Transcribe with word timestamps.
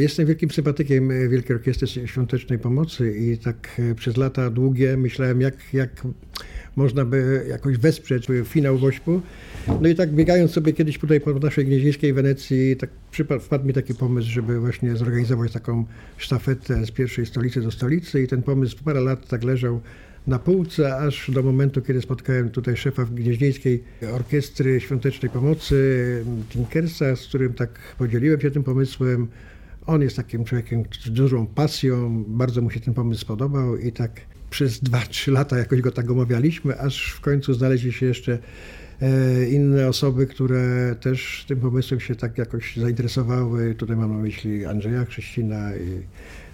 Jestem 0.00 0.26
wielkim 0.26 0.50
sympatykiem 0.50 1.10
e, 1.10 1.28
Wielkiej 1.28 1.56
Orkiestry 1.56 2.08
Świątecznej 2.08 2.58
Pomocy 2.58 3.16
i 3.18 3.38
tak 3.38 3.68
e, 3.78 3.94
przez 3.94 4.16
lata 4.16 4.50
długie 4.50 4.96
myślałem, 4.96 5.40
jak, 5.40 5.54
jak 5.72 6.02
można 6.76 7.04
by 7.04 7.46
jakoś 7.48 7.76
wesprzeć 7.76 8.26
finał 8.44 8.78
Wośpu. 8.78 9.20
No 9.80 9.88
i 9.88 9.94
tak 9.94 10.12
biegając 10.12 10.50
sobie 10.50 10.72
kiedyś 10.72 10.98
tutaj 10.98 11.20
po 11.20 11.32
naszej 11.34 11.66
gnieźnieńskiej 11.66 12.12
Wenecji, 12.12 12.76
tak 12.76 12.90
przypadł, 13.10 13.40
wpadł 13.40 13.66
mi 13.66 13.72
taki 13.72 13.94
pomysł, 13.94 14.30
żeby 14.30 14.60
właśnie 14.60 14.96
zorganizować 14.96 15.52
taką 15.52 15.84
sztafetę 16.16 16.86
z 16.86 16.90
pierwszej 16.90 17.26
stolicy 17.26 17.60
do 17.60 17.70
stolicy 17.70 18.22
i 18.22 18.26
ten 18.26 18.42
pomysł 18.42 18.76
parę 18.84 19.00
lat 19.00 19.28
tak 19.28 19.44
leżał 19.44 19.80
na 20.26 20.38
półce, 20.38 20.96
aż 20.96 21.30
do 21.30 21.42
momentu, 21.42 21.82
kiedy 21.82 22.00
spotkałem 22.00 22.50
tutaj 22.50 22.76
szefa 22.76 23.04
Gnieźnieńskiej 23.04 23.84
Orkiestry 24.12 24.80
Świątecznej 24.80 25.30
Pomocy, 25.30 26.24
Tinkersa, 26.50 27.16
z 27.16 27.26
którym 27.26 27.54
tak 27.54 27.70
podzieliłem 27.98 28.40
się 28.40 28.50
tym 28.50 28.62
pomysłem. 28.62 29.28
On 29.90 30.02
jest 30.02 30.16
takim 30.16 30.44
człowiekiem 30.44 30.82
z 31.04 31.10
dużą 31.10 31.46
pasją, 31.46 32.24
bardzo 32.28 32.62
mu 32.62 32.70
się 32.70 32.80
ten 32.80 32.94
pomysł 32.94 33.20
spodobał 33.20 33.76
i 33.76 33.92
tak 33.92 34.20
przez 34.50 34.82
2-3 34.82 35.32
lata 35.32 35.58
jakoś 35.58 35.80
go 35.80 35.92
tak 35.92 36.10
omawialiśmy, 36.10 36.78
aż 36.80 37.12
w 37.12 37.20
końcu 37.20 37.54
znaleźli 37.54 37.92
się 37.92 38.06
jeszcze 38.06 38.38
e, 39.02 39.48
inne 39.48 39.88
osoby, 39.88 40.26
które 40.26 40.96
też 41.00 41.44
tym 41.48 41.60
pomysłem 41.60 42.00
się 42.00 42.14
tak 42.14 42.38
jakoś 42.38 42.76
zainteresowały. 42.76 43.74
Tutaj 43.74 43.96
mam 43.96 44.12
na 44.12 44.18
myśli 44.18 44.66
Andrzeja 44.66 45.04
Krzyścina 45.04 45.76
i 45.76 46.02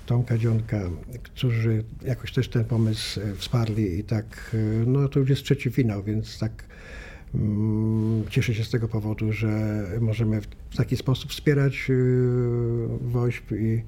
Tomka 0.07 0.39
Dzionka, 0.39 0.81
którzy 1.23 1.85
jakoś 2.05 2.33
też 2.33 2.49
ten 2.49 2.65
pomysł 2.65 3.21
e, 3.21 3.35
wsparli 3.35 3.99
i 3.99 4.05
tak, 4.05 4.51
e, 4.55 4.87
no 4.87 5.09
to 5.09 5.21
już 5.21 5.31
jest 5.31 5.43
trzeci 5.43 5.71
finał, 5.71 6.03
więc 6.03 6.39
tak 6.39 6.65
mm, 7.35 8.25
cieszę 8.31 8.55
się 8.55 8.65
z 8.65 8.71
tego 8.71 8.89
powodu, 8.89 9.33
że 9.33 9.83
możemy 10.01 10.41
w 10.71 10.77
taki 10.77 10.97
sposób 10.97 11.31
wspierać 11.31 11.91
I 13.53 13.83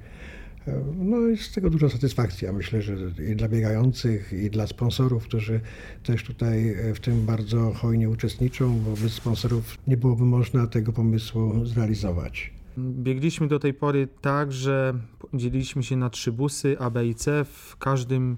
no 0.97 1.17
jest 1.17 1.43
z 1.43 1.53
tego 1.53 1.69
duża 1.69 1.89
satysfakcja. 1.89 2.53
Myślę, 2.53 2.81
że 2.81 2.95
i 3.31 3.35
dla 3.35 3.47
biegających, 3.47 4.33
i 4.33 4.49
dla 4.49 4.67
sponsorów, 4.67 5.23
którzy 5.23 5.59
też 6.03 6.23
tutaj 6.23 6.69
e, 6.69 6.93
w 6.93 6.99
tym 6.99 7.25
bardzo 7.25 7.73
hojnie 7.73 8.09
uczestniczą, 8.09 8.79
bo 8.79 8.91
bez 8.91 9.13
sponsorów 9.13 9.77
nie 9.87 9.97
byłoby 9.97 10.25
można 10.25 10.67
tego 10.67 10.93
pomysłu 10.93 11.65
zrealizować. 11.65 12.53
Biegliśmy 12.77 13.47
do 13.47 13.59
tej 13.59 13.73
pory 13.73 14.07
tak, 14.21 14.53
że 14.53 14.93
dzieliliśmy 15.33 15.83
się 15.83 15.95
na 15.95 16.09
trzy 16.09 16.31
busy 16.31 16.79
A, 16.79 16.89
B 16.89 17.07
i 17.07 17.15
C. 17.15 17.45
W 17.45 17.77
każdym 17.77 18.37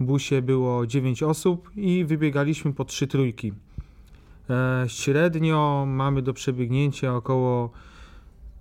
busie 0.00 0.42
było 0.42 0.86
9 0.86 1.22
osób 1.22 1.70
i 1.76 2.04
wybiegaliśmy 2.04 2.72
po 2.72 2.84
trzy 2.84 3.06
trójki. 3.06 3.52
E, 4.50 4.84
średnio 4.88 5.84
mamy 5.88 6.22
do 6.22 6.32
przebiegnięcia 6.32 7.16
około 7.16 7.70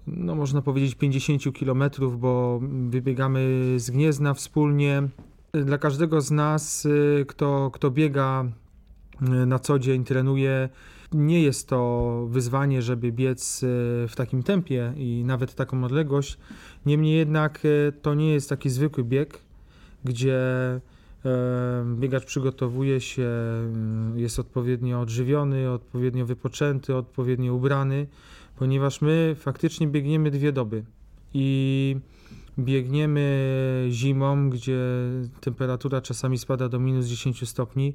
no 0.08 0.36
można 0.36 0.62
powiedzieć 0.62 0.96
50 0.96 1.44
km, 1.60 1.84
bo 2.18 2.60
wybiegamy 2.90 3.40
z 3.78 3.92
Gniezna 3.92 4.34
wspólnie. 4.34 5.04
Dla 5.52 5.78
każdego 5.78 6.22
z 6.22 6.32
nas, 6.32 6.86
y, 6.86 7.26
kto, 7.28 7.72
kto 7.74 7.92
biega 7.92 8.46
y, 9.22 9.46
na 9.46 9.60
co 9.60 9.80
dzień, 9.80 10.04
trenuje, 10.04 10.70
nie 11.14 11.42
jest 11.42 11.68
to 11.68 12.26
wyzwanie, 12.30 12.82
żeby 12.82 13.12
biec 13.12 13.64
y, 13.64 13.68
w 14.08 14.14
takim 14.16 14.44
tempie 14.44 14.94
i 14.98 15.24
nawet 15.26 15.56
taką 15.56 15.84
odległość. 15.84 16.38
Niemniej 16.86 17.18
jednak 17.18 17.62
to 18.02 18.14
nie 18.14 18.34
jest 18.34 18.50
taki 18.50 18.70
zwykły 18.70 19.04
bieg, 19.04 19.40
gdzie 20.04 20.40
biegacz 21.96 22.26
przygotowuje 22.26 23.02
się, 23.02 23.30
jest 24.16 24.40
odpowiednio 24.40 25.02
odżywiony, 25.02 25.70
odpowiednio 25.70 26.26
wypoczęty, 26.26 26.96
odpowiednio 26.96 27.54
ubrany 27.54 28.08
ponieważ 28.56 29.02
my 29.02 29.36
faktycznie 29.40 29.88
biegniemy 29.88 30.32
dwie 30.32 30.52
doby 30.52 30.84
i 31.34 31.96
biegniemy 32.60 33.88
zimą, 33.90 34.50
gdzie 34.50 34.80
temperatura 35.42 36.02
czasami 36.02 36.38
spada 36.38 36.70
do 36.70 36.80
minus 36.80 37.06
10 37.06 37.50
stopni. 37.50 37.94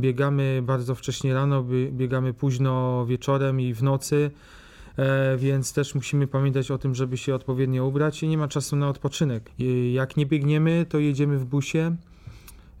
Biegamy 0.00 0.62
bardzo 0.62 0.94
wcześnie 0.94 1.34
rano, 1.34 1.64
biegamy 1.90 2.34
późno 2.34 3.06
wieczorem 3.06 3.60
i 3.60 3.74
w 3.74 3.82
nocy, 3.82 4.30
e, 4.96 5.36
więc 5.36 5.72
też 5.72 5.94
musimy 5.94 6.26
pamiętać 6.26 6.70
o 6.70 6.78
tym, 6.78 6.94
żeby 6.94 7.16
się 7.16 7.34
odpowiednio 7.34 7.86
ubrać 7.86 8.22
i 8.22 8.28
nie 8.28 8.38
ma 8.38 8.48
czasu 8.48 8.76
na 8.76 8.88
odpoczynek. 8.88 9.50
Jak 9.92 10.16
nie 10.16 10.26
biegniemy, 10.26 10.86
to 10.88 10.98
jedziemy 10.98 11.38
w 11.38 11.44
busie. 11.44 11.96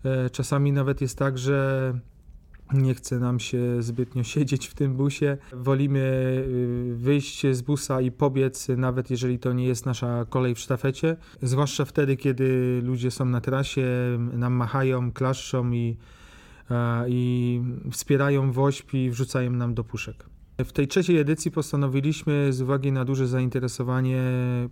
E, 0.04 0.30
czasami 0.30 0.72
nawet 0.72 1.00
jest 1.00 1.18
tak, 1.18 1.38
że 1.38 1.92
nie 2.72 2.94
chce 2.94 3.18
nam 3.18 3.40
się 3.40 3.82
zbytnio 3.82 4.22
siedzieć 4.22 4.66
w 4.66 4.74
tym 4.74 4.94
busie. 4.94 5.38
Wolimy 5.52 5.98
y, 5.98 6.94
wyjść 6.96 7.46
z 7.52 7.62
busa 7.62 8.00
i 8.00 8.10
pobiec, 8.10 8.68
nawet 8.76 9.10
jeżeli 9.10 9.38
to 9.38 9.52
nie 9.52 9.66
jest 9.66 9.86
nasza 9.86 10.24
kolej 10.28 10.54
w 10.54 10.58
sztafecie. 10.58 11.16
Zwłaszcza 11.42 11.84
wtedy, 11.84 12.16
kiedy 12.16 12.80
ludzie 12.84 13.10
są 13.10 13.24
na 13.24 13.40
trasie, 13.40 13.86
nam 14.32 14.52
machają, 14.52 15.12
klaszczą 15.12 15.72
i, 15.72 15.96
i 17.08 17.60
wspierają 17.90 18.52
woźb 18.52 18.94
i 18.94 19.10
wrzucają 19.10 19.50
nam 19.50 19.74
do 19.74 19.84
puszek. 19.84 20.30
W 20.64 20.72
tej 20.72 20.88
trzeciej 20.88 21.18
edycji 21.18 21.50
postanowiliśmy 21.50 22.52
z 22.52 22.62
uwagi 22.62 22.92
na 22.92 23.04
duże 23.04 23.26
zainteresowanie 23.26 24.22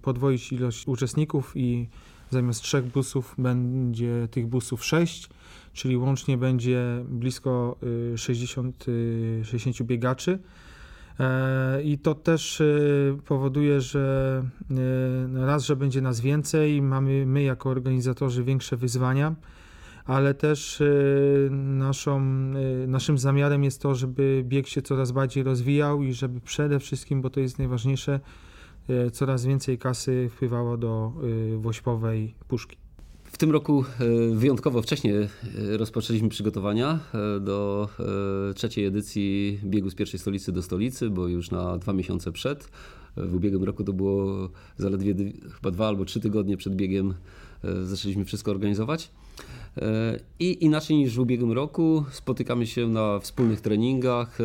podwoić 0.02 0.52
ilość 0.52 0.86
uczestników 0.86 1.52
i 1.54 1.88
zamiast 2.30 2.62
trzech 2.62 2.84
busów 2.84 3.34
będzie 3.38 4.28
tych 4.30 4.46
busów 4.46 4.84
sześć 4.84 5.28
czyli 5.78 5.96
łącznie 5.96 6.38
będzie 6.38 7.04
blisko 7.08 7.76
60, 8.16 8.88
y, 8.88 9.40
60 9.44 9.80
y, 9.80 9.84
biegaczy. 9.84 10.38
E, 11.20 11.82
I 11.82 11.98
to 11.98 12.14
też 12.14 12.60
y, 12.60 13.16
powoduje, 13.24 13.80
że 13.80 14.42
no 15.28 15.46
raz, 15.46 15.64
że 15.64 15.76
będzie 15.76 16.00
nas 16.00 16.20
więcej, 16.20 16.82
mamy 16.82 17.26
my 17.26 17.42
jako 17.42 17.70
organizatorzy 17.70 18.44
większe 18.44 18.76
wyzwania, 18.76 19.34
ale 20.04 20.34
też 20.34 20.82
naszą, 21.50 22.20
naszym 22.86 23.18
zamiarem 23.18 23.64
jest 23.64 23.82
to, 23.82 23.94
żeby 23.94 24.42
bieg 24.46 24.68
się 24.68 24.82
coraz 24.82 25.12
bardziej 25.12 25.42
rozwijał 25.42 26.02
i 26.02 26.12
żeby 26.12 26.40
przede 26.40 26.78
wszystkim, 26.78 27.22
bo 27.22 27.30
to 27.30 27.40
jest 27.40 27.58
najważniejsze, 27.58 28.20
coraz 29.12 29.44
więcej 29.44 29.78
kasy 29.78 30.30
wpływało 30.32 30.76
do 30.76 31.12
wośpowej 31.58 32.34
puszki. 32.48 32.76
W 33.32 33.38
tym 33.38 33.50
roku 33.50 33.84
e, 34.00 34.34
wyjątkowo 34.34 34.82
wcześnie 34.82 35.14
e, 35.14 35.28
rozpoczęliśmy 35.76 36.28
przygotowania 36.28 36.98
e, 37.14 37.40
do 37.40 37.88
trzeciej 38.54 38.84
edycji 38.84 39.60
biegu 39.64 39.90
z 39.90 39.94
pierwszej 39.94 40.20
stolicy 40.20 40.52
do 40.52 40.62
stolicy, 40.62 41.10
bo 41.10 41.28
już 41.28 41.50
na 41.50 41.78
dwa 41.78 41.92
miesiące 41.92 42.32
przed. 42.32 42.70
W 43.16 43.34
ubiegłym 43.34 43.64
roku 43.64 43.84
to 43.84 43.92
było 43.92 44.48
zaledwie 44.76 45.14
chyba 45.54 45.70
dwa 45.70 45.88
albo 45.88 46.04
trzy 46.04 46.20
tygodnie 46.20 46.56
przed 46.56 46.76
biegiem 46.76 47.14
zaczęliśmy 47.84 48.24
wszystko 48.24 48.50
organizować. 48.50 49.10
I 50.40 50.64
inaczej 50.64 50.96
niż 50.96 51.14
w 51.14 51.18
ubiegłym 51.18 51.52
roku 51.52 52.04
spotykamy 52.10 52.66
się 52.66 52.88
na 52.88 53.18
wspólnych 53.18 53.60
treningach 53.60 54.38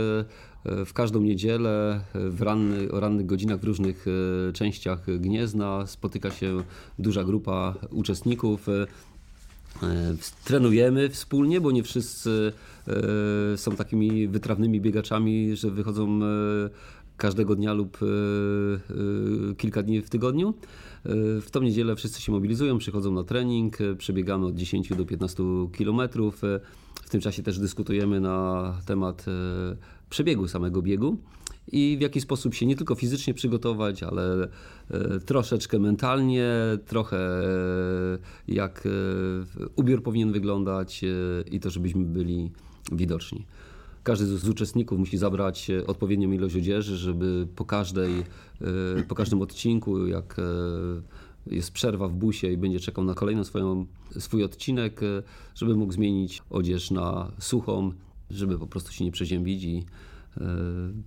w 0.65 0.93
każdą 0.93 1.21
niedzielę 1.21 2.01
w 2.13 2.41
ranny, 2.41 2.91
o 2.91 2.99
rannych 2.99 3.25
godzinach 3.25 3.59
w 3.59 3.63
różnych 3.63 4.05
e, 4.49 4.53
częściach 4.53 5.17
Gniezna 5.19 5.87
spotyka 5.87 6.31
się 6.31 6.63
duża 6.99 7.23
grupa 7.23 7.75
uczestników. 7.91 8.69
E, 8.69 8.85
trenujemy 10.43 11.09
wspólnie, 11.09 11.61
bo 11.61 11.71
nie 11.71 11.83
wszyscy 11.83 12.53
e, 13.53 13.57
są 13.57 13.75
takimi 13.75 14.27
wytrawnymi 14.27 14.81
biegaczami, 14.81 15.55
że 15.55 15.71
wychodzą 15.71 16.19
każdego 17.23 17.55
dnia 17.55 17.73
lub 17.73 17.97
kilka 19.57 19.83
dni 19.83 20.01
w 20.01 20.09
tygodniu. 20.09 20.53
W 21.41 21.47
tą 21.51 21.61
niedzielę 21.61 21.95
wszyscy 21.95 22.21
się 22.21 22.31
mobilizują, 22.31 22.77
przychodzą 22.77 23.11
na 23.11 23.23
trening, 23.23 23.77
przebiegamy 23.97 24.45
od 24.45 24.55
10 24.55 24.89
do 24.89 25.05
15 25.05 25.43
kilometrów. 25.77 26.41
W 27.03 27.09
tym 27.09 27.21
czasie 27.21 27.43
też 27.43 27.59
dyskutujemy 27.59 28.21
na 28.21 28.73
temat 28.85 29.25
przebiegu 30.09 30.47
samego 30.47 30.81
biegu 30.81 31.17
i 31.71 31.95
w 31.99 32.01
jaki 32.01 32.21
sposób 32.21 32.53
się 32.53 32.65
nie 32.65 32.75
tylko 32.75 32.95
fizycznie 32.95 33.33
przygotować, 33.33 34.03
ale 34.03 34.47
e, 34.89 35.19
troszeczkę 35.19 35.79
mentalnie, 35.79 36.51
trochę 36.85 37.17
e, 37.17 38.17
jak 38.47 38.85
e, 38.85 38.89
ubiór 39.75 40.03
powinien 40.03 40.31
wyglądać 40.31 41.01
i 41.51 41.59
to, 41.59 41.69
żebyśmy 41.69 42.05
byli 42.05 42.51
widoczni. 42.91 43.45
Każdy 44.03 44.25
z 44.25 44.49
uczestników 44.49 44.99
musi 44.99 45.17
zabrać 45.17 45.71
odpowiednią 45.87 46.31
ilość 46.31 46.55
odzieży, 46.55 46.97
żeby 46.97 47.47
po, 47.55 47.65
każdej, 47.65 48.23
po 49.07 49.15
każdym 49.15 49.41
odcinku, 49.41 50.07
jak 50.07 50.35
jest 51.47 51.71
przerwa 51.71 52.07
w 52.07 52.13
busie 52.13 52.51
i 52.51 52.57
będzie 52.57 52.79
czekał 52.79 53.03
na 53.03 53.13
kolejny 53.13 53.45
swoją, 53.45 53.85
swój 54.19 54.43
odcinek, 54.43 55.01
żeby 55.55 55.75
mógł 55.75 55.93
zmienić 55.93 56.41
odzież 56.49 56.91
na 56.91 57.31
suchą, 57.39 57.91
żeby 58.31 58.59
po 58.59 58.67
prostu 58.67 58.91
się 58.91 59.05
nie 59.05 59.11
przeziębić 59.11 59.63
i 59.63 59.85
e, 60.37 60.41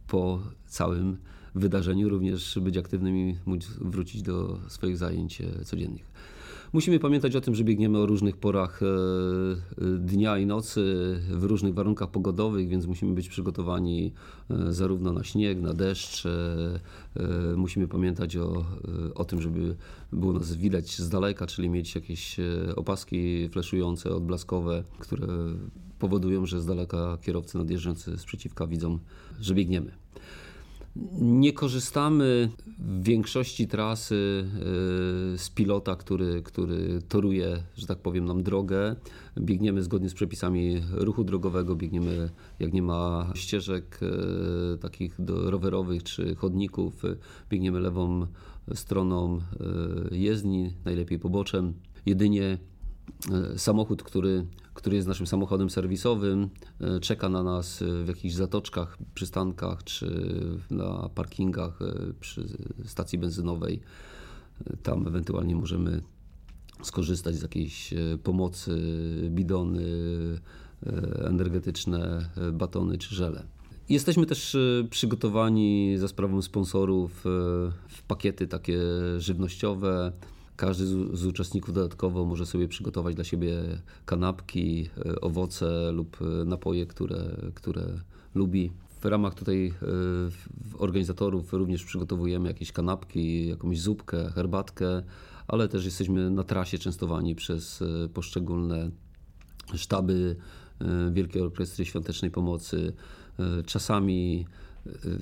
po 0.09 0.41
całym 0.67 1.17
wydarzeniu, 1.55 2.09
również 2.09 2.59
być 2.59 2.77
aktywnym 2.77 3.17
i 3.17 3.39
móc 3.47 3.67
wrócić 3.67 4.23
do 4.23 4.59
swoich 4.69 4.97
zajęć 4.97 5.41
e, 5.41 5.65
codziennych. 5.65 6.11
Musimy 6.73 6.99
pamiętać 6.99 7.37
o 7.37 7.41
tym, 7.41 7.55
że 7.55 7.65
biegniemy 7.65 7.99
o 7.99 8.07
różnych 8.07 8.37
porach 8.37 8.83
e, 8.83 8.87
e, 8.87 9.99
dnia 9.99 10.39
i 10.39 10.47
nocy, 10.47 10.81
w 11.31 11.45
różnych 11.45 11.75
warunkach 11.75 12.11
pogodowych, 12.11 12.69
więc 12.69 12.87
musimy 12.87 13.15
być 13.15 13.29
przygotowani 13.29 14.13
e, 14.51 14.73
zarówno 14.73 15.13
na 15.13 15.25
śnieg, 15.25 15.61
na 15.61 15.75
deszcz. 15.75 16.25
Musimy 17.57 17.89
pamiętać 17.89 18.37
o, 18.37 18.65
o 19.15 19.25
tym, 19.25 19.43
żeby 19.43 19.77
było 20.13 20.33
nas 20.33 20.55
widać 20.55 20.97
z 20.97 21.09
daleka, 21.09 21.47
czyli 21.47 21.69
mieć 21.69 21.95
jakieś 21.95 22.37
opaski 22.77 23.49
fleszujące, 23.49 24.15
odblaskowe, 24.15 24.85
które 24.99 25.27
powodują, 25.99 26.47
że 26.47 26.61
z 26.61 26.67
daleka 26.67 27.19
kierowcy 27.23 27.59
nadjeżdżający 27.59 28.19
z 28.19 28.25
przeciwka 28.25 28.67
widzą, 28.67 28.99
że 29.41 29.55
biegniemy. 29.55 29.93
Nie 31.21 31.53
korzystamy 31.53 32.51
w 32.79 33.03
większości 33.03 33.69
trasy 33.69 34.15
y, 34.15 35.39
z 35.39 35.51
pilota, 35.55 35.97
który, 35.97 36.43
który 36.43 37.03
toruje, 37.09 37.63
że 37.77 37.87
tak 37.87 37.99
powiem, 37.99 38.25
nam 38.25 38.43
drogę. 38.43 38.97
Biegniemy 39.39 39.83
zgodnie 39.83 40.09
z 40.09 40.15
przepisami 40.15 40.83
ruchu 40.91 41.25
drogowego, 41.25 41.77
biegniemy 41.77 42.31
jak 42.61 42.73
nie 42.73 42.83
ma 42.83 43.33
ścieżek 43.35 44.01
y, 44.75 44.79
takich 44.79 45.19
rowerowych 45.27 46.03
czy 46.03 46.35
chodników, 46.35 47.03
biegniemy 47.51 47.81
lewą 47.81 48.27
stroną 48.75 49.39
y, 50.11 50.17
jezdni, 50.17 50.73
najlepiej 50.85 51.19
poboczem. 51.19 51.75
Jedynie 52.07 52.59
samochód, 53.57 54.03
który, 54.03 54.47
który 54.87 54.97
jest 54.97 55.09
naszym 55.09 55.27
samochodem 55.27 55.71
serwisowym, 55.71 56.49
e, 56.81 57.01
czeka 57.01 57.29
na 57.29 57.43
nas 57.43 57.83
w 58.05 58.09
jakichś 58.09 58.35
zatoczkach, 58.35 58.99
przystankach 59.15 59.85
czy 59.85 60.31
na 60.71 61.09
parkingach 61.15 61.83
e, 61.83 62.13
przy 62.21 62.47
stacji 62.85 63.19
benzynowej. 63.19 63.81
Tam 64.83 65.07
ewentualnie 65.07 65.57
możemy 65.57 66.03
skorzystać 66.83 67.35
z 67.35 67.43
jakiejś 67.43 67.95
pomocy, 68.23 68.81
bidony 69.31 69.85
energetyczne, 71.25 72.31
batony 72.53 72.99
czy 72.99 73.15
żele. 73.15 73.47
Jesteśmy 73.89 74.27
też 74.27 74.57
przygotowani 74.91 75.99
za 75.99 76.09
sprawą 76.09 76.43
sponsorów 76.43 77.21
w 77.89 78.03
pakiety 78.09 78.47
takie 78.47 78.79
żywnościowe, 79.19 80.13
każdy 80.57 80.87
z, 81.17 81.27
uczestników 81.27 81.75
dodatkowo 81.75 82.25
może 82.25 82.47
sobie 82.47 82.69
przygotować 82.69 83.15
dla 83.15 83.25
siebie 83.25 83.57
kanapki, 84.05 84.89
e, 85.07 85.21
owoce 85.21 85.93
lub 85.93 86.19
e, 86.23 86.45
napoje, 86.45 86.87
które, 86.87 87.37
które 87.55 87.83
lubi. 88.35 88.73
W 89.01 89.05
ramach 89.05 89.35
tutaj 89.35 89.67
e, 89.67 89.87
organizatorów 90.79 91.53
również 91.53 91.85
przygotowujemy 91.85 92.49
jakieś 92.49 92.73
kanapki, 92.73 93.49
jakąś 93.49 93.81
zupkę, 93.81 94.31
herbatkę, 94.31 95.03
ale 95.49 95.69
też 95.69 95.85
jesteśmy 95.85 96.31
na 96.31 96.45
trasie 96.45 96.79
częstowani 96.79 97.35
przez 97.35 97.85
poszczególne 98.15 98.91
sztaby 99.75 100.37
Wielkiej 101.13 101.43
Orkiestry 101.43 101.85
Świątecznej 101.85 102.31
Pomocy. 102.31 102.93
Czasami 103.67 104.47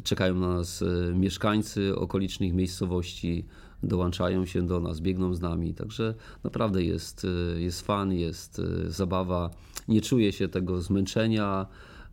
czekają 0.05 0.35
na 0.35 0.49
nas 0.49 0.85
mieszkańcy 1.15 1.97
okolicznych 1.97 2.55
miejscowości, 2.55 3.45
dołączają 3.83 4.47
się 4.47 4.67
do 4.67 4.81
nas, 4.81 5.01
biegną 5.01 5.35
z 5.35 5.41
nami. 5.41 5.75
Także 5.75 6.15
naprawdę 6.45 6.83
jest, 6.83 7.25
y, 7.25 7.61
jest 7.63 7.83
fan, 7.83 8.13
jest 8.13 8.59
y, 8.59 8.91
zabawa. 8.91 9.51
Nie 9.89 10.01
czuję 10.01 10.33
się 10.33 10.49
tego 10.49 10.83
zmęczenia. 10.83 11.67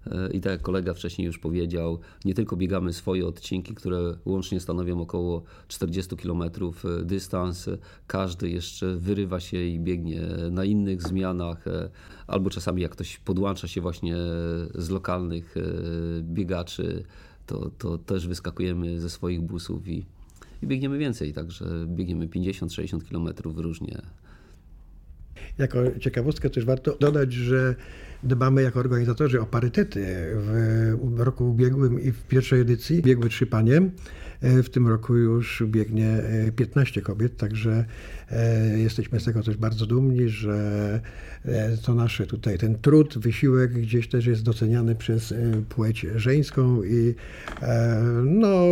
Y, 0.08 0.34
I 0.34 0.42
tak 0.42 0.52
jak 0.52 0.62
kolega 0.62 0.94
wcześniej 0.94 1.26
już 1.26 1.40
powiedział, 1.40 2.00
nie 2.26 2.34
tylko 2.34 2.56
biegamy 2.56 2.94
swoje 2.94 3.28
odcinki, 3.28 3.76
które 3.76 4.18
łącznie 4.26 4.60
stanowią 4.60 5.02
około 5.02 5.44
40 5.68 6.18
km 6.18 6.44
dystans, 7.04 7.70
każdy 8.08 8.50
jeszcze 8.50 8.96
wyrywa 8.96 9.40
się 9.40 9.64
i 9.64 9.80
biegnie 9.80 10.22
na 10.52 10.66
innych 10.66 11.02
zmianach, 11.02 11.66
albo 12.28 12.50
czasami 12.50 12.82
jak 12.82 12.92
ktoś 12.92 13.18
podłącza 13.18 13.68
się 13.68 13.82
właśnie 13.82 14.16
z 14.76 14.90
lokalnych 14.90 15.56
biegaczy, 16.22 17.04
to, 17.46 17.70
to 17.78 17.98
też 17.98 18.28
wyskakujemy 18.28 19.00
ze 19.00 19.10
swoich 19.10 19.42
busów 19.42 19.88
i, 19.88 20.06
i 20.62 20.68
biegniemy 20.68 20.98
więcej, 20.98 21.34
także 21.34 21.66
biegniemy 21.88 22.28
50-60 22.28 23.10
km 23.10 23.30
różnie. 23.56 24.02
Jako 25.58 25.80
ciekawostkę 26.00 26.50
też 26.50 26.66
warto 26.66 26.98
dodać, 27.00 27.34
że 27.34 27.76
dbamy 28.24 28.62
jako 28.62 28.80
organizatorzy 28.80 29.42
o 29.42 29.46
parytety. 29.46 30.06
W 31.04 31.20
roku 31.20 31.50
ubiegłym 31.50 32.02
i 32.02 32.12
w 32.12 32.24
pierwszej 32.24 32.62
edycji 32.62 33.02
biegły 33.02 33.30
trzy 33.30 33.46
panie. 33.48 33.82
W 34.42 34.70
tym 34.70 34.88
roku 34.88 35.16
już 35.16 35.64
biegnie 35.68 36.24
15 36.56 37.02
kobiet, 37.02 37.38
także 37.38 37.86
e, 38.32 38.80
jesteśmy 38.80 39.20
z 39.20 39.24
tego 39.24 39.44
też 39.44 39.58
bardzo 39.58 39.86
dumni, 39.86 40.30
że 40.30 41.00
e, 41.46 41.78
to 41.78 41.96
nasze 41.96 42.26
tutaj, 42.28 42.58
ten 42.58 42.76
trud, 42.76 43.18
wysiłek 43.18 43.72
gdzieś 43.72 44.08
też 44.08 44.26
jest 44.26 44.44
doceniany 44.44 44.96
przez 44.96 45.32
e, 45.32 45.36
płeć 45.70 46.06
żeńską 46.16 46.84
i 46.84 47.16
no, 48.24 48.66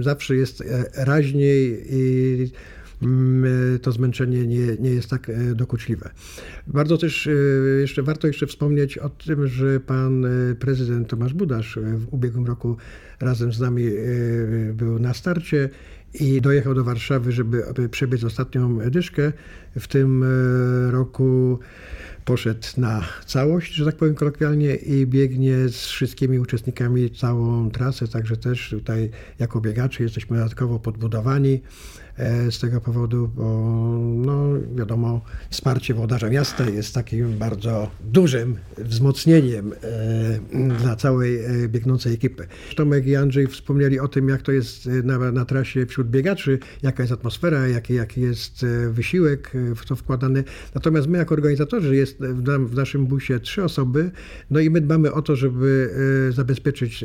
zawsze 0.00 0.36
jest 0.36 0.64
raźniej 0.96 1.86
i 1.90 2.50
to 3.82 3.92
zmęczenie 3.92 4.46
nie, 4.46 4.76
nie 4.80 4.90
jest 4.90 5.10
tak 5.10 5.28
e, 5.30 5.54
dokuczliwe. 5.54 6.10
Bardzo 6.66 6.98
też 6.98 7.26
e, 7.26 7.30
jeszcze 7.80 8.02
warto 8.02 8.26
jeszcze 8.26 8.46
wspomnieć 8.46 8.98
o 8.98 9.08
tym, 9.08 9.46
że 9.46 9.80
pan 9.80 10.24
e, 10.24 10.54
prezydent 10.54 11.08
Tomasz 11.08 11.34
Budasz 11.34 11.78
w 11.82 12.14
ubiegłym 12.14 12.46
roku 12.46 12.76
razem 13.20 13.52
z 13.52 13.60
nami 13.60 13.84
był 14.74 14.98
na 14.98 15.14
starcie 15.14 15.68
i 16.14 16.40
dojechał 16.40 16.74
do 16.74 16.84
Warszawy, 16.84 17.32
żeby 17.32 17.62
przebiec 17.90 18.24
ostatnią 18.24 18.78
dyszkę. 18.90 19.32
W 19.78 19.88
tym 19.88 20.24
roku 20.90 21.58
poszedł 22.28 22.66
na 22.76 23.04
całość, 23.26 23.74
że 23.74 23.84
tak 23.84 23.96
powiem 23.96 24.14
kolokwialnie, 24.14 24.74
i 24.74 25.06
biegnie 25.06 25.68
z 25.68 25.86
wszystkimi 25.86 26.38
uczestnikami 26.38 27.10
całą 27.10 27.70
trasę, 27.70 28.08
także 28.08 28.36
też 28.36 28.70
tutaj 28.70 29.10
jako 29.38 29.60
biegacze 29.60 30.02
jesteśmy 30.02 30.36
dodatkowo 30.36 30.78
podbudowani. 30.78 31.60
E, 32.18 32.52
z 32.52 32.58
tego 32.58 32.80
powodu, 32.80 33.28
bo 33.28 33.44
no, 34.14 34.48
wiadomo, 34.74 35.20
wsparcie 35.50 35.94
włodarza 35.94 36.30
miasta 36.30 36.70
jest 36.70 36.94
takim 36.94 37.38
bardzo 37.38 37.90
dużym 38.00 38.56
wzmocnieniem 38.78 39.72
e, 39.72 40.78
dla 40.82 40.96
całej 40.96 41.44
e, 41.44 41.68
biegnącej 41.68 42.14
ekipy. 42.14 42.46
Tomek 42.76 43.06
i 43.06 43.16
Andrzej 43.16 43.46
wspomnieli 43.46 44.00
o 44.00 44.08
tym, 44.08 44.28
jak 44.28 44.42
to 44.42 44.52
jest 44.52 44.86
na, 44.86 45.32
na 45.32 45.44
trasie 45.44 45.86
wśród 45.86 46.10
biegaczy, 46.10 46.58
jaka 46.82 47.02
jest 47.02 47.12
atmosfera, 47.12 47.68
jaki, 47.68 47.94
jaki 47.94 48.20
jest 48.20 48.66
wysiłek 48.90 49.52
w 49.76 49.86
to 49.86 49.96
wkładany. 49.96 50.44
Natomiast 50.74 51.08
my 51.08 51.18
jako 51.18 51.34
organizatorzy 51.34 51.96
jest 51.96 52.17
w, 52.20 52.74
naszym 52.74 53.06
busie 53.06 53.40
trzy 53.40 53.64
osoby, 53.64 54.10
no 54.50 54.60
i 54.60 54.70
my 54.70 54.80
dbamy 54.80 55.12
o 55.12 55.22
to, 55.22 55.36
żeby 55.36 55.90
zabezpieczyć 56.30 57.04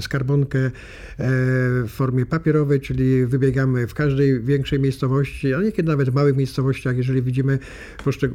skarbonkę 0.00 0.70
w 1.18 1.88
formie 1.88 2.26
papierowej, 2.26 2.80
czyli 2.80 3.26
wybiegamy 3.26 3.86
w 3.86 3.94
każdej 3.94 4.40
większej 4.40 4.80
miejscowości, 4.80 5.54
a 5.54 5.62
niekiedy 5.62 5.88
nawet 5.88 6.10
w 6.10 6.14
małych 6.14 6.36
miejscowościach, 6.36 6.96
jeżeli 6.96 7.22
widzimy 7.22 7.58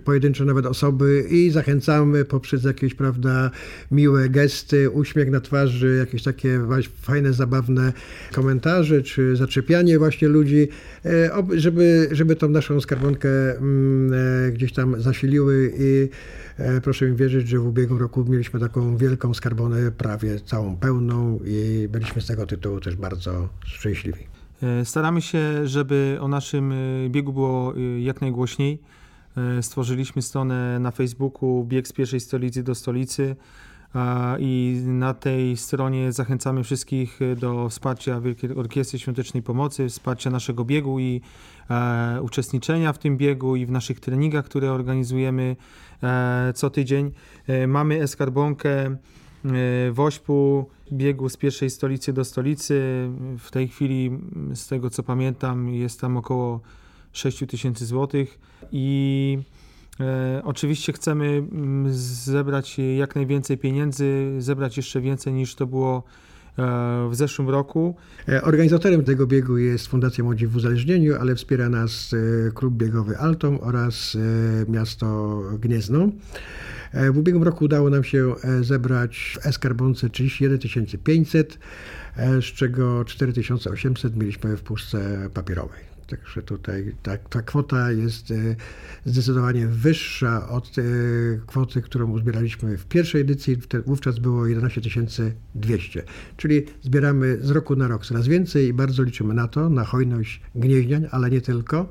pojedyncze 0.04 0.46
nawet 0.46 0.66
osoby 0.66 1.26
i 1.30 1.52
zachęcamy 1.52 2.26
poprzez 2.26 2.64
jakieś, 2.64 2.94
prawda, 2.94 3.52
miłe 3.92 4.30
gesty, 4.30 4.90
uśmiech 4.90 5.30
na 5.30 5.42
twarzy, 5.42 5.96
jakieś 6.00 6.24
takie 6.24 6.60
fajne, 7.02 7.34
zabawne 7.34 7.94
komentarze, 8.34 9.02
czy 9.02 9.36
zaczepianie 9.36 10.00
właśnie 10.00 10.28
ludzi, 10.28 10.68
e, 11.06 11.32
żeby, 11.56 12.08
żeby 12.12 12.36
tą 12.36 12.50
naszą 12.50 12.82
skarbonkę 12.82 13.58
mm, 13.58 14.14
e, 14.48 14.52
gdzieś 14.52 14.74
tam 14.74 15.02
zasiliły 15.02 15.74
i 15.80 16.07
e, 16.58 16.82
proszę 16.82 17.06
mi 17.06 17.16
wierzyć, 17.16 17.48
że 17.48 17.60
w 17.60 17.68
ubiegłym 17.68 18.00
roku 18.00 18.26
mieliśmy 18.26 18.60
taką 18.60 18.98
wielką 18.98 19.34
skarbonę, 19.34 19.92
prawie 19.92 20.40
całą 20.40 20.78
pełną 20.78 21.40
i 21.46 21.88
byliśmy 21.92 22.22
z 22.22 22.26
tego 22.26 22.46
tytułu 22.46 22.80
też 22.80 22.96
bardzo 22.96 23.50
szczęśliwi. 23.66 24.28
E, 24.64 24.86
staramy 24.86 25.22
się, 25.22 25.68
żeby 25.68 26.18
o 26.22 26.28
naszym 26.28 26.72
e, 26.72 26.76
biegu 27.10 27.34
było 27.34 27.74
jak 28.00 28.22
najgłośniej. 28.22 28.82
Stworzyliśmy 29.62 30.22
stronę 30.22 30.80
na 30.80 30.92
Facebooku 30.92 31.66
Bieg 31.66 31.88
z 31.88 31.94
pierwszej 31.94 32.20
stolicy 32.20 32.64
do 32.64 32.76
stolicy 32.76 33.36
i 34.40 34.82
na 34.86 35.14
tej 35.14 35.58
stronie 35.58 36.12
zachęcamy 36.12 36.64
wszystkich 36.64 37.20
do 37.38 37.70
wsparcia 37.70 38.22
Wielkiej 38.22 38.56
Orkiestry 38.56 39.00
Świątecznej 39.00 39.44
Pomocy, 39.44 39.90
wsparcia 39.90 40.30
naszego 40.30 40.66
biegu 40.66 41.00
i 41.00 41.22
uczestniczenia 42.22 42.94
w 42.94 42.98
tym 42.98 43.18
biegu 43.18 43.56
i 43.56 43.66
w 43.66 43.72
naszych 43.72 44.00
treningach, 44.00 44.46
które 44.46 44.72
organizujemy 44.72 45.56
co 46.56 46.70
tydzień. 46.70 47.12
Mamy 47.68 48.02
eskarbonkę 48.02 48.98
w 49.92 50.00
Ośpu 50.00 50.70
biegu 50.92 51.30
z 51.30 51.38
pierwszej 51.38 51.70
stolicy 51.70 52.14
do 52.14 52.26
stolicy. 52.26 53.10
W 53.40 53.52
tej 53.52 53.68
chwili, 53.68 54.12
z 54.54 54.68
tego 54.68 54.90
co 54.90 55.04
pamiętam, 55.04 55.70
jest 55.70 56.02
tam 56.02 56.18
około 56.18 56.62
6 57.12 57.44
tysięcy 57.48 57.86
złotych 57.86 58.40
i 58.72 59.38
e, 59.40 59.67
oczywiście 60.44 60.94
chcemy 60.94 61.26
mm, 61.26 61.94
zebrać 61.94 62.78
jak 62.98 63.16
najwięcej 63.16 63.58
pieniędzy, 63.58 64.36
zebrać 64.40 64.78
jeszcze 64.78 65.02
więcej 65.02 65.34
niż 65.34 65.56
to 65.56 65.68
było 65.68 66.04
w 67.10 67.16
zeszłym 67.16 67.50
roku. 67.50 67.96
E, 68.30 68.42
Organizatorem 68.42 69.04
tego 69.04 69.28
biegu 69.28 69.58
jest 69.58 69.88
Fundacja 69.88 70.24
Młodzi 70.24 70.48
w 70.48 70.56
Uzależnieniu, 70.56 71.16
ale 71.20 71.36
wspiera 71.36 71.70
nas 71.70 72.14
e, 72.14 72.52
klub 72.52 72.74
biegowy 72.74 73.18
Altom 73.18 73.60
oraz 73.62 74.18
e, 74.68 74.72
miasto 74.72 75.42
Gniezno. 75.60 76.10
E, 76.94 77.12
W 77.12 77.18
ubiegłym 77.18 77.44
roku 77.44 77.66
udało 77.66 77.90
nam 77.90 78.04
się 78.04 78.36
e, 78.44 78.64
zebrać 78.64 79.38
w 79.42 79.46
Eskarbonce 79.46 80.10
31 80.10 80.86
500, 81.04 81.60
e, 82.18 82.42
z 82.42 82.46
czego 82.46 83.06
4800 83.06 84.16
mieliśmy 84.16 84.58
w 84.58 84.64
puszce 84.64 85.30
papierowej. 85.34 85.97
Także 86.08 86.42
tutaj 86.42 86.96
ta, 87.04 87.18
ta 87.18 87.42
kwota 87.42 87.92
jest 87.92 88.32
e, 88.32 88.36
zdecydowanie 89.06 89.68
wyższa 89.68 90.50
od 90.50 90.76
e, 90.78 90.82
kwoty, 91.48 91.82
którą 91.82 92.12
uzbieraliśmy 92.12 92.78
w 92.78 92.86
pierwszej 92.86 93.22
edycji. 93.22 93.58
Wówczas 93.86 94.20
było 94.20 94.48
11 94.48 94.82
200. 95.56 96.04
Czyli 96.38 96.66
zbieramy 96.82 97.38
z 97.42 97.50
roku 97.50 97.76
na 97.76 97.88
rok 97.88 98.06
coraz 98.06 98.28
więcej 98.28 98.68
i 98.68 98.74
bardzo 98.74 99.04
liczymy 99.04 99.34
na 99.34 99.48
to, 99.48 99.70
na 99.70 99.84
hojność 99.84 100.42
gnieźniań, 100.56 101.08
ale 101.12 101.30
nie 101.30 101.42
tylko, 101.42 101.90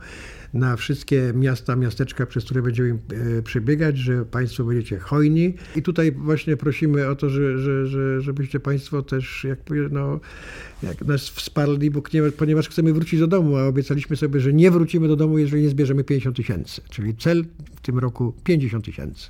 na 0.56 0.76
wszystkie 0.76 1.32
miasta, 1.34 1.76
miasteczka, 1.76 2.26
przez 2.26 2.44
które 2.44 2.62
będziemy 2.62 2.98
e, 3.38 3.42
przebiegać, 3.42 3.98
że 3.98 4.25
Państwo 4.25 4.64
będziecie 4.64 4.98
hojni. 4.98 5.54
I 5.76 5.82
tutaj 5.82 6.12
właśnie 6.12 6.56
prosimy 6.56 7.08
o 7.08 7.16
to, 7.16 7.30
że, 7.30 7.58
że, 7.58 7.86
że, 7.86 8.20
żebyście 8.20 8.60
Państwo 8.60 9.02
też 9.02 9.44
jakby, 9.44 9.88
no, 9.90 10.20
jak 10.82 11.04
nas 11.04 11.28
wsparli, 11.28 11.90
bo, 11.90 12.02
nie- 12.14 12.32
ponieważ 12.32 12.68
chcemy 12.68 12.92
wrócić 12.92 13.20
do 13.20 13.26
domu, 13.26 13.56
a 13.56 13.66
obiecaliśmy 13.66 14.16
sobie, 14.16 14.40
że 14.40 14.52
nie 14.52 14.70
wrócimy 14.70 15.08
do 15.08 15.16
domu, 15.16 15.38
jeżeli 15.38 15.62
nie 15.62 15.68
zbierzemy 15.68 16.04
50 16.04 16.36
tysięcy. 16.36 16.80
Czyli 16.90 17.14
cel 17.16 17.44
w 17.76 17.80
tym 17.80 17.98
roku 17.98 18.34
50 18.44 18.84
tysięcy. 18.84 19.28